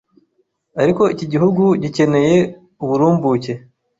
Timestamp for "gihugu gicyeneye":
1.31-2.35